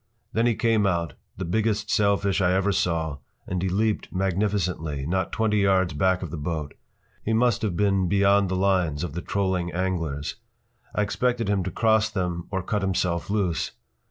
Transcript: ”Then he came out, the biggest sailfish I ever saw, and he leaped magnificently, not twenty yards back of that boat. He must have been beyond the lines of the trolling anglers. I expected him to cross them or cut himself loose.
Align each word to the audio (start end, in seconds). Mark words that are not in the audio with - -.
”Then 0.33 0.47
he 0.47 0.55
came 0.55 0.87
out, 0.87 1.13
the 1.37 1.45
biggest 1.45 1.91
sailfish 1.91 2.41
I 2.41 2.53
ever 2.55 2.71
saw, 2.71 3.19
and 3.45 3.61
he 3.61 3.69
leaped 3.69 4.11
magnificently, 4.11 5.05
not 5.05 5.31
twenty 5.31 5.57
yards 5.57 5.93
back 5.93 6.23
of 6.23 6.31
that 6.31 6.37
boat. 6.37 6.73
He 7.23 7.33
must 7.33 7.61
have 7.61 7.77
been 7.77 8.07
beyond 8.09 8.49
the 8.49 8.55
lines 8.55 9.03
of 9.03 9.13
the 9.13 9.21
trolling 9.21 9.71
anglers. 9.71 10.37
I 10.95 11.03
expected 11.03 11.49
him 11.49 11.63
to 11.65 11.69
cross 11.71 12.09
them 12.09 12.47
or 12.49 12.63
cut 12.63 12.81
himself 12.81 13.29
loose. 13.29 13.73